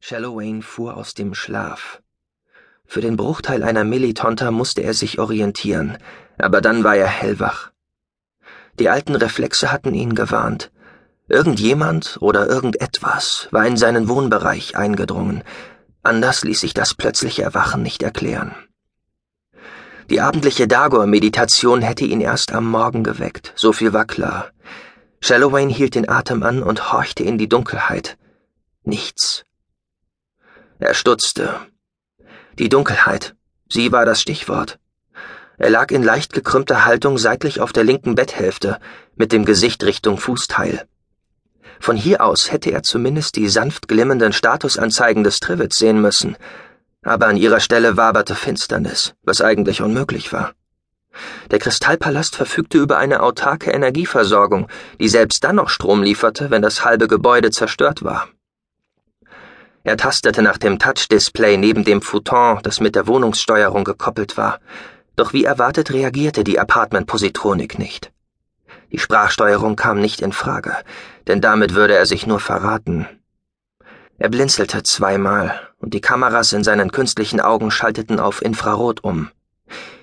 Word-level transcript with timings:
Shallowayne 0.00 0.62
fuhr 0.62 0.96
aus 0.96 1.14
dem 1.14 1.34
Schlaf. 1.34 2.00
Für 2.86 3.00
den 3.00 3.16
Bruchteil 3.16 3.62
einer 3.62 3.84
Millitonta 3.84 4.50
musste 4.50 4.82
er 4.82 4.94
sich 4.94 5.18
orientieren, 5.18 5.98
aber 6.38 6.60
dann 6.60 6.84
war 6.84 6.96
er 6.96 7.08
hellwach. 7.08 7.72
Die 8.78 8.88
alten 8.88 9.16
Reflexe 9.16 9.72
hatten 9.72 9.94
ihn 9.94 10.14
gewarnt. 10.14 10.70
Irgendjemand 11.28 12.16
oder 12.20 12.46
irgendetwas 12.46 13.48
war 13.50 13.66
in 13.66 13.76
seinen 13.76 14.08
Wohnbereich 14.08 14.76
eingedrungen. 14.76 15.42
Anders 16.02 16.44
ließ 16.44 16.60
sich 16.60 16.74
das 16.74 16.94
plötzliche 16.94 17.42
Erwachen 17.42 17.82
nicht 17.82 18.02
erklären. 18.02 18.54
Die 20.08 20.20
abendliche 20.22 20.66
Dagor-Meditation 20.66 21.82
hätte 21.82 22.04
ihn 22.04 22.22
erst 22.22 22.52
am 22.52 22.70
Morgen 22.70 23.04
geweckt, 23.04 23.52
so 23.56 23.72
viel 23.72 23.92
war 23.92 24.06
klar. 24.06 24.52
Shallowayne 25.20 25.72
hielt 25.72 25.96
den 25.96 26.08
Atem 26.08 26.42
an 26.44 26.62
und 26.62 26.92
horchte 26.92 27.24
in 27.24 27.36
die 27.36 27.48
Dunkelheit. 27.48 28.16
Nichts. 28.84 29.44
Er 30.80 30.94
stutzte. 30.94 31.56
Die 32.56 32.68
Dunkelheit, 32.68 33.34
sie 33.68 33.90
war 33.90 34.06
das 34.06 34.20
Stichwort. 34.20 34.78
Er 35.56 35.70
lag 35.70 35.90
in 35.90 36.04
leicht 36.04 36.32
gekrümmter 36.32 36.84
Haltung 36.84 37.18
seitlich 37.18 37.60
auf 37.60 37.72
der 37.72 37.82
linken 37.82 38.14
Betthälfte, 38.14 38.78
mit 39.16 39.32
dem 39.32 39.44
Gesicht 39.44 39.82
Richtung 39.82 40.18
Fußteil. 40.18 40.86
Von 41.80 41.96
hier 41.96 42.22
aus 42.22 42.52
hätte 42.52 42.70
er 42.70 42.84
zumindest 42.84 43.34
die 43.34 43.48
sanft 43.48 43.88
glimmenden 43.88 44.32
Statusanzeigen 44.32 45.24
des 45.24 45.40
Trivets 45.40 45.78
sehen 45.78 46.00
müssen, 46.00 46.36
aber 47.02 47.26
an 47.26 47.36
ihrer 47.36 47.58
Stelle 47.58 47.96
waberte 47.96 48.36
Finsternis, 48.36 49.14
was 49.24 49.40
eigentlich 49.40 49.82
unmöglich 49.82 50.32
war. 50.32 50.52
Der 51.50 51.58
Kristallpalast 51.58 52.36
verfügte 52.36 52.78
über 52.78 52.98
eine 52.98 53.20
autarke 53.20 53.72
Energieversorgung, 53.72 54.68
die 55.00 55.08
selbst 55.08 55.42
dann 55.42 55.56
noch 55.56 55.70
Strom 55.70 56.04
lieferte, 56.04 56.50
wenn 56.50 56.62
das 56.62 56.84
halbe 56.84 57.08
Gebäude 57.08 57.50
zerstört 57.50 58.04
war. 58.04 58.28
Er 59.88 59.96
tastete 59.96 60.42
nach 60.42 60.58
dem 60.58 60.78
Touch-Display 60.78 61.56
neben 61.56 61.82
dem 61.82 62.02
Futon, 62.02 62.58
das 62.62 62.78
mit 62.78 62.94
der 62.94 63.06
Wohnungssteuerung 63.06 63.84
gekoppelt 63.84 64.36
war. 64.36 64.60
Doch 65.16 65.32
wie 65.32 65.44
erwartet 65.44 65.90
reagierte 65.90 66.44
die 66.44 66.60
Apartment-Positronik 66.60 67.78
nicht. 67.78 68.12
Die 68.92 68.98
Sprachsteuerung 68.98 69.76
kam 69.76 69.98
nicht 69.98 70.20
in 70.20 70.32
Frage, 70.32 70.76
denn 71.26 71.40
damit 71.40 71.74
würde 71.74 71.96
er 71.96 72.04
sich 72.04 72.26
nur 72.26 72.38
verraten. 72.38 73.08
Er 74.18 74.28
blinzelte 74.28 74.82
zweimal, 74.82 75.58
und 75.78 75.94
die 75.94 76.02
Kameras 76.02 76.52
in 76.52 76.64
seinen 76.64 76.92
künstlichen 76.92 77.40
Augen 77.40 77.70
schalteten 77.70 78.20
auf 78.20 78.42
Infrarot 78.42 79.02
um. 79.02 79.30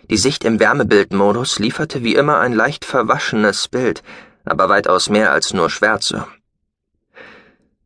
Die 0.09 0.17
Sicht 0.17 0.45
im 0.45 0.59
Wärmebildmodus 0.59 1.59
lieferte 1.59 2.03
wie 2.03 2.15
immer 2.15 2.39
ein 2.39 2.53
leicht 2.53 2.85
verwaschenes 2.85 3.67
Bild, 3.67 4.01
aber 4.45 4.67
weitaus 4.67 5.09
mehr 5.09 5.31
als 5.31 5.53
nur 5.53 5.69
Schwärze. 5.69 6.25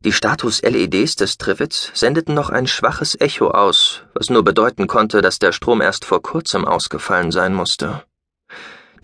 Die 0.02 0.12
Status-LEDs 0.12 1.16
des 1.16 1.36
Trivets 1.36 1.90
sendeten 1.92 2.32
noch 2.32 2.48
ein 2.48 2.66
schwaches 2.66 3.20
Echo 3.20 3.48
aus, 3.50 4.02
was 4.14 4.30
nur 4.30 4.42
bedeuten 4.42 4.86
konnte, 4.86 5.20
dass 5.20 5.38
der 5.38 5.52
Strom 5.52 5.82
erst 5.82 6.06
vor 6.06 6.22
kurzem 6.22 6.64
ausgefallen 6.64 7.30
sein 7.30 7.52
musste. 7.52 8.02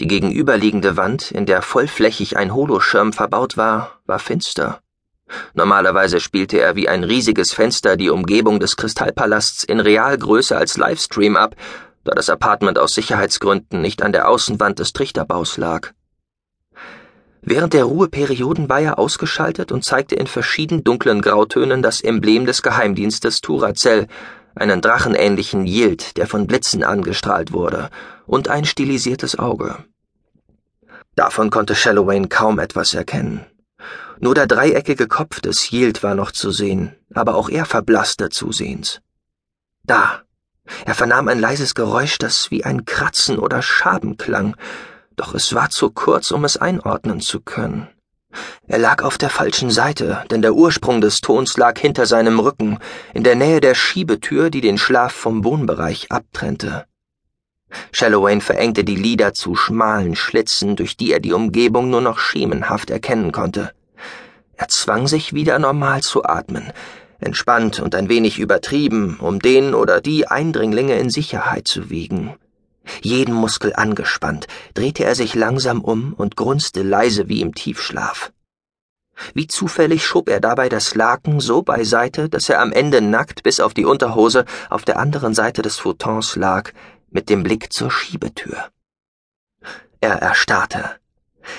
Die 0.00 0.06
gegenüberliegende 0.06 0.96
Wand, 0.96 1.32
in 1.32 1.44
der 1.44 1.60
vollflächig 1.60 2.38
ein 2.38 2.54
Holoschirm 2.54 3.12
verbaut 3.12 3.58
war, 3.58 4.00
war 4.06 4.18
finster. 4.18 4.80
Normalerweise 5.52 6.18
spielte 6.18 6.60
er 6.60 6.76
wie 6.76 6.88
ein 6.88 7.04
riesiges 7.04 7.52
Fenster 7.52 7.98
die 7.98 8.08
Umgebung 8.08 8.58
des 8.58 8.76
Kristallpalasts 8.76 9.64
in 9.64 9.80
Realgröße 9.80 10.56
als 10.56 10.78
Livestream 10.78 11.36
ab, 11.36 11.56
da 12.04 12.12
das 12.12 12.30
Apartment 12.30 12.78
aus 12.78 12.94
Sicherheitsgründen 12.94 13.82
nicht 13.82 14.00
an 14.00 14.12
der 14.12 14.30
Außenwand 14.30 14.78
des 14.78 14.94
Trichterbaus 14.94 15.58
lag. 15.58 15.92
Während 17.48 17.74
der 17.74 17.84
Ruheperioden 17.84 18.68
war 18.68 18.80
er 18.80 18.98
ausgeschaltet 18.98 19.70
und 19.70 19.84
zeigte 19.84 20.16
in 20.16 20.26
verschieden 20.26 20.82
dunklen 20.82 21.22
Grautönen 21.22 21.80
das 21.80 22.00
Emblem 22.00 22.44
des 22.44 22.60
Geheimdienstes 22.60 23.40
Turacell, 23.40 24.08
einen 24.56 24.80
drachenähnlichen 24.80 25.64
Yield, 25.64 26.16
der 26.16 26.26
von 26.26 26.48
Blitzen 26.48 26.82
angestrahlt 26.82 27.52
wurde, 27.52 27.90
und 28.26 28.48
ein 28.48 28.64
stilisiertes 28.64 29.38
Auge. 29.38 29.76
Davon 31.14 31.50
konnte 31.50 31.76
Shallowayne 31.76 32.26
kaum 32.26 32.58
etwas 32.58 32.94
erkennen. 32.94 33.46
Nur 34.18 34.34
der 34.34 34.48
dreieckige 34.48 35.06
Kopf 35.06 35.40
des 35.40 35.70
Yield 35.70 36.02
war 36.02 36.16
noch 36.16 36.32
zu 36.32 36.50
sehen, 36.50 36.96
aber 37.14 37.36
auch 37.36 37.48
er 37.48 37.64
verblasste 37.64 38.28
zusehends. 38.28 39.00
Da. 39.84 40.22
Er 40.84 40.96
vernahm 40.96 41.28
ein 41.28 41.38
leises 41.38 41.76
Geräusch, 41.76 42.18
das 42.18 42.50
wie 42.50 42.64
ein 42.64 42.86
Kratzen 42.86 43.38
oder 43.38 43.62
Schaben 43.62 44.16
klang, 44.16 44.56
doch 45.16 45.34
es 45.34 45.54
war 45.54 45.70
zu 45.70 45.90
kurz, 45.90 46.30
um 46.30 46.44
es 46.44 46.56
einordnen 46.56 47.20
zu 47.20 47.40
können. 47.40 47.88
Er 48.66 48.78
lag 48.78 49.02
auf 49.02 49.16
der 49.16 49.30
falschen 49.30 49.70
Seite, 49.70 50.24
denn 50.30 50.42
der 50.42 50.54
Ursprung 50.54 51.00
des 51.00 51.20
Tons 51.20 51.56
lag 51.56 51.78
hinter 51.78 52.06
seinem 52.06 52.38
Rücken, 52.38 52.78
in 53.14 53.24
der 53.24 53.34
Nähe 53.34 53.60
der 53.60 53.74
Schiebetür, 53.74 54.50
die 54.50 54.60
den 54.60 54.78
Schlaf 54.78 55.12
vom 55.12 55.44
Wohnbereich 55.44 56.12
abtrennte. 56.12 56.84
Shallowayne 57.92 58.40
verengte 58.40 58.84
die 58.84 58.96
Lider 58.96 59.32
zu 59.32 59.54
schmalen 59.54 60.16
Schlitzen, 60.16 60.76
durch 60.76 60.96
die 60.96 61.12
er 61.12 61.20
die 61.20 61.32
Umgebung 61.32 61.90
nur 61.90 62.00
noch 62.00 62.18
schemenhaft 62.18 62.90
erkennen 62.90 63.32
konnte. 63.32 63.72
Er 64.54 64.68
zwang 64.68 65.06
sich 65.06 65.32
wieder 65.32 65.58
normal 65.58 66.02
zu 66.02 66.24
atmen, 66.24 66.72
entspannt 67.18 67.80
und 67.80 67.94
ein 67.94 68.08
wenig 68.08 68.38
übertrieben, 68.38 69.18
um 69.20 69.40
den 69.40 69.74
oder 69.74 70.00
die 70.00 70.28
Eindringlinge 70.28 70.98
in 70.98 71.10
Sicherheit 71.10 71.66
zu 71.66 71.90
wiegen 71.90 72.34
jeden 73.02 73.34
Muskel 73.34 73.74
angespannt, 73.74 74.46
drehte 74.74 75.04
er 75.04 75.14
sich 75.14 75.34
langsam 75.34 75.80
um 75.80 76.12
und 76.14 76.36
grunzte 76.36 76.82
leise 76.82 77.28
wie 77.28 77.40
im 77.40 77.54
Tiefschlaf. 77.54 78.32
Wie 79.34 79.46
zufällig 79.46 80.04
schob 80.04 80.28
er 80.28 80.40
dabei 80.40 80.68
das 80.68 80.94
Laken 80.94 81.40
so 81.40 81.62
beiseite, 81.62 82.28
dass 82.28 82.48
er 82.48 82.60
am 82.60 82.72
Ende 82.72 83.00
nackt 83.00 83.42
bis 83.42 83.60
auf 83.60 83.74
die 83.74 83.84
Unterhose 83.84 84.44
auf 84.68 84.84
der 84.84 84.98
anderen 84.98 85.34
Seite 85.34 85.62
des 85.62 85.78
Futons 85.78 86.36
lag, 86.36 86.72
mit 87.10 87.30
dem 87.30 87.42
Blick 87.42 87.72
zur 87.72 87.90
Schiebetür. 87.90 88.68
Er 90.00 90.16
erstarrte. 90.16 90.96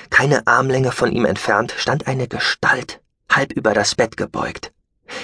Keine 0.09 0.45
Armlänge 0.45 0.91
von 0.91 1.11
ihm 1.11 1.25
entfernt 1.25 1.73
stand 1.77 2.07
eine 2.07 2.27
Gestalt, 2.27 3.01
halb 3.31 3.53
über 3.53 3.73
das 3.73 3.95
Bett 3.95 4.17
gebeugt. 4.17 4.71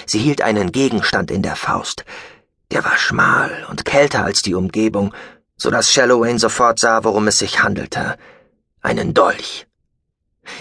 Sie 0.05 0.19
hielt 0.19 0.41
einen 0.41 0.71
Gegenstand 0.71 1.29
in 1.29 1.43
der 1.43 1.55
Faust. 1.55 2.05
Der 2.71 2.83
war 2.83 2.97
schmal 2.97 3.65
und 3.69 3.85
kälter 3.85 4.23
als 4.23 4.41
die 4.41 4.55
Umgebung 4.55 5.13
so 5.57 5.69
dass 5.69 5.91
Shallowayne 5.91 6.39
sofort 6.39 6.79
sah, 6.79 7.03
worum 7.03 7.27
es 7.27 7.39
sich 7.39 7.63
handelte. 7.63 8.17
Einen 8.81 9.13
Dolch. 9.13 9.67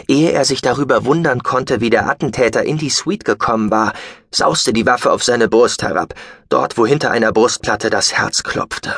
Ehe 0.06 0.32
er 0.32 0.44
sich 0.44 0.62
darüber 0.62 1.04
wundern 1.04 1.42
konnte, 1.42 1.80
wie 1.80 1.90
der 1.90 2.08
Attentäter 2.08 2.62
in 2.62 2.78
die 2.78 2.90
Suite 2.90 3.24
gekommen 3.24 3.70
war, 3.70 3.92
sauste 4.30 4.72
die 4.72 4.86
Waffe 4.86 5.10
auf 5.10 5.24
seine 5.24 5.48
Brust 5.48 5.82
herab, 5.82 6.14
dort 6.48 6.78
wo 6.78 6.86
hinter 6.86 7.10
einer 7.10 7.32
Brustplatte 7.32 7.90
das 7.90 8.12
Herz 8.12 8.42
klopfte. 8.42 8.94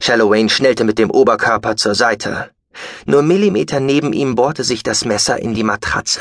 Shallowayne 0.00 0.48
schnellte 0.48 0.84
mit 0.84 0.98
dem 0.98 1.10
Oberkörper 1.10 1.76
zur 1.76 1.94
Seite. 1.94 2.50
Nur 3.06 3.22
Millimeter 3.22 3.80
neben 3.80 4.12
ihm 4.12 4.34
bohrte 4.34 4.64
sich 4.64 4.82
das 4.82 5.04
Messer 5.04 5.38
in 5.38 5.54
die 5.54 5.64
Matratze. 5.64 6.20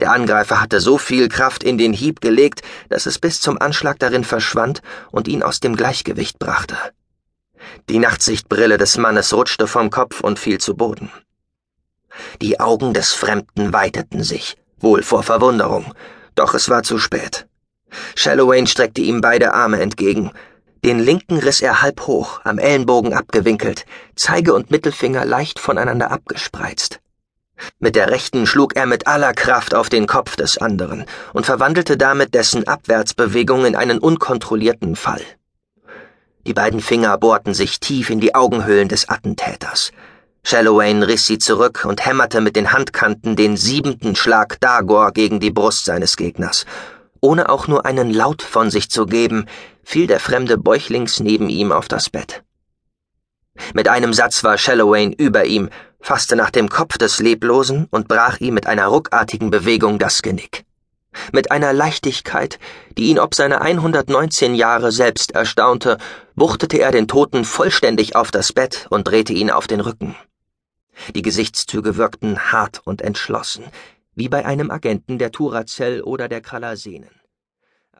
Der 0.00 0.10
Angreifer 0.10 0.60
hatte 0.60 0.80
so 0.80 0.98
viel 0.98 1.28
Kraft 1.28 1.62
in 1.62 1.78
den 1.78 1.92
Hieb 1.92 2.20
gelegt, 2.20 2.62
dass 2.88 3.06
es 3.06 3.18
bis 3.18 3.40
zum 3.40 3.60
Anschlag 3.60 3.98
darin 3.98 4.24
verschwand 4.24 4.82
und 5.12 5.28
ihn 5.28 5.42
aus 5.42 5.60
dem 5.60 5.76
Gleichgewicht 5.76 6.38
brachte. 6.38 6.76
Die 7.88 7.98
Nachtsichtbrille 7.98 8.78
des 8.78 8.96
Mannes 8.98 9.32
rutschte 9.32 9.66
vom 9.66 9.90
Kopf 9.90 10.20
und 10.20 10.38
fiel 10.38 10.58
zu 10.58 10.74
Boden. 10.74 11.10
Die 12.40 12.60
Augen 12.60 12.94
des 12.94 13.12
Fremden 13.12 13.72
weiteten 13.72 14.22
sich, 14.22 14.56
wohl 14.78 15.02
vor 15.02 15.22
Verwunderung, 15.22 15.94
doch 16.34 16.54
es 16.54 16.68
war 16.68 16.82
zu 16.82 16.98
spät. 16.98 17.46
Shallowayne 18.14 18.66
streckte 18.66 19.02
ihm 19.02 19.20
beide 19.20 19.54
Arme 19.54 19.80
entgegen. 19.80 20.30
Den 20.84 20.98
linken 20.98 21.38
riss 21.38 21.62
er 21.62 21.82
halb 21.82 22.06
hoch, 22.06 22.40
am 22.44 22.58
Ellenbogen 22.58 23.12
abgewinkelt, 23.14 23.86
Zeige 24.16 24.54
und 24.54 24.70
Mittelfinger 24.70 25.24
leicht 25.24 25.58
voneinander 25.58 26.10
abgespreizt. 26.10 27.00
Mit 27.78 27.94
der 27.94 28.10
rechten 28.10 28.46
schlug 28.46 28.74
er 28.74 28.86
mit 28.86 29.06
aller 29.06 29.32
Kraft 29.34 29.74
auf 29.74 29.88
den 29.88 30.06
Kopf 30.06 30.34
des 30.36 30.58
anderen 30.58 31.04
und 31.32 31.46
verwandelte 31.46 31.96
damit 31.96 32.34
dessen 32.34 32.66
Abwärtsbewegung 32.66 33.64
in 33.64 33.76
einen 33.76 33.98
unkontrollierten 33.98 34.96
Fall. 34.96 35.22
Die 36.46 36.54
beiden 36.54 36.80
Finger 36.80 37.16
bohrten 37.18 37.54
sich 37.54 37.78
tief 37.78 38.10
in 38.10 38.20
die 38.20 38.34
Augenhöhlen 38.34 38.88
des 38.88 39.08
Attentäters. 39.08 39.92
Shallowayne 40.44 41.06
riss 41.06 41.26
sie 41.26 41.38
zurück 41.38 41.84
und 41.84 42.04
hämmerte 42.04 42.40
mit 42.40 42.56
den 42.56 42.72
Handkanten 42.72 43.36
den 43.36 43.56
siebenten 43.56 44.16
Schlag 44.16 44.58
Dagor 44.58 45.12
gegen 45.12 45.38
die 45.38 45.52
Brust 45.52 45.84
seines 45.84 46.16
Gegners. 46.16 46.66
Ohne 47.20 47.48
auch 47.48 47.68
nur 47.68 47.86
einen 47.86 48.12
Laut 48.12 48.42
von 48.42 48.70
sich 48.70 48.90
zu 48.90 49.06
geben, 49.06 49.46
fiel 49.84 50.08
der 50.08 50.18
Fremde 50.18 50.58
bäuchlings 50.58 51.20
neben 51.20 51.48
ihm 51.48 51.70
auf 51.70 51.86
das 51.86 52.10
Bett. 52.10 52.42
Mit 53.74 53.86
einem 53.86 54.12
Satz 54.12 54.42
war 54.42 54.58
Shallowayne 54.58 55.14
über 55.16 55.44
ihm, 55.44 55.70
fasste 56.00 56.34
nach 56.34 56.50
dem 56.50 56.68
Kopf 56.68 56.98
des 56.98 57.20
Leblosen 57.20 57.86
und 57.90 58.08
brach 58.08 58.40
ihm 58.40 58.54
mit 58.54 58.66
einer 58.66 58.86
ruckartigen 58.86 59.50
Bewegung 59.50 60.00
das 60.00 60.22
Genick. 60.22 60.64
Mit 61.32 61.50
einer 61.50 61.72
Leichtigkeit, 61.72 62.58
die 62.96 63.04
ihn 63.04 63.18
ob 63.18 63.34
seine 63.34 63.60
119 63.60 64.54
Jahre 64.54 64.92
selbst 64.92 65.32
erstaunte, 65.32 65.98
wuchtete 66.34 66.78
er 66.78 66.90
den 66.90 67.08
Toten 67.08 67.44
vollständig 67.44 68.16
auf 68.16 68.30
das 68.30 68.52
Bett 68.52 68.86
und 68.90 69.08
drehte 69.08 69.32
ihn 69.32 69.50
auf 69.50 69.66
den 69.66 69.80
Rücken. 69.80 70.16
Die 71.14 71.22
Gesichtszüge 71.22 71.96
wirkten 71.96 72.52
hart 72.52 72.80
und 72.84 73.02
entschlossen, 73.02 73.64
wie 74.14 74.28
bei 74.28 74.44
einem 74.44 74.70
Agenten 74.70 75.18
der 75.18 75.32
Turacell 75.32 76.02
oder 76.02 76.28
der 76.28 76.40
Kralasenen. 76.40 77.21